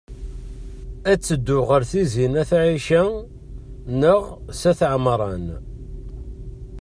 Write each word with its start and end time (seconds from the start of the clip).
Ad 1.11 1.19
teddu 1.25 1.59
ɣer 1.69 1.81
Tizi 1.89 2.25
n 2.31 2.39
at 2.41 2.51
Ɛica 2.63 3.01
neɣ 4.01 4.21
s 4.59 4.61
at 4.69 4.79
Ɛemṛan? 4.93 5.45